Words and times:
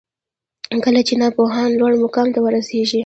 کله 0.85 1.01
چي 1.07 1.13
ناپوهان 1.21 1.69
لوړ 1.79 1.93
مقام 2.03 2.27
ته 2.33 2.39
ورسیږي 2.41 2.99